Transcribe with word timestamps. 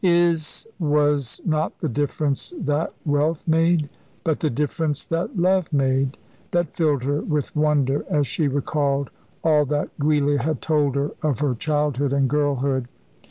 Is 0.03 0.65
was 0.79 1.39
not 1.45 1.77
the 1.77 1.87
difference 1.87 2.53
that 2.57 2.91
wealth 3.05 3.47
made 3.47 3.87
but 4.23 4.39
the 4.39 4.49
difference 4.49 5.05
that 5.05 5.37
love 5.37 5.71
made, 5.71 6.17
that 6.49 6.75
filled 6.75 7.03
her 7.03 7.21
with 7.21 7.55
wonder 7.55 8.03
as 8.09 8.25
she 8.25 8.47
recalled 8.47 9.11
all 9.43 9.63
that 9.65 9.91
Giulia 10.01 10.41
had 10.41 10.59
told 10.59 10.95
her 10.95 11.11
of 11.21 11.37
her 11.37 11.53
childhood 11.53 12.13
and 12.13 12.27
girlhood. 12.27 12.87